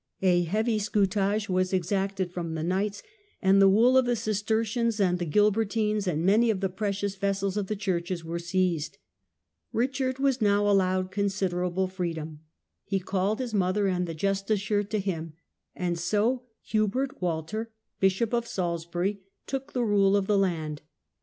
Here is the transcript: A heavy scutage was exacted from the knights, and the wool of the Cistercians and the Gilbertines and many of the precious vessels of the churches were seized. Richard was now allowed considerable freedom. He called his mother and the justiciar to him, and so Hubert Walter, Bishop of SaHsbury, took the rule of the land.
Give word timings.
A 0.23 0.41
heavy 0.45 0.79
scutage 0.79 1.47
was 1.47 1.71
exacted 1.71 2.31
from 2.31 2.55
the 2.55 2.63
knights, 2.63 3.03
and 3.39 3.61
the 3.61 3.69
wool 3.69 3.95
of 3.99 4.05
the 4.07 4.15
Cistercians 4.15 4.99
and 4.99 5.19
the 5.19 5.27
Gilbertines 5.27 6.07
and 6.07 6.25
many 6.25 6.49
of 6.49 6.59
the 6.59 6.69
precious 6.69 7.15
vessels 7.15 7.55
of 7.55 7.67
the 7.67 7.75
churches 7.75 8.25
were 8.25 8.39
seized. 8.39 8.97
Richard 9.71 10.17
was 10.17 10.41
now 10.41 10.67
allowed 10.67 11.11
considerable 11.11 11.87
freedom. 11.87 12.39
He 12.83 12.99
called 12.99 13.37
his 13.37 13.53
mother 13.53 13.85
and 13.87 14.07
the 14.07 14.15
justiciar 14.15 14.83
to 14.89 14.97
him, 14.97 15.33
and 15.75 15.99
so 15.99 16.45
Hubert 16.63 17.21
Walter, 17.21 17.69
Bishop 17.99 18.33
of 18.33 18.45
SaHsbury, 18.47 19.21
took 19.45 19.73
the 19.73 19.83
rule 19.83 20.15
of 20.17 20.25
the 20.25 20.35
land. 20.39 20.81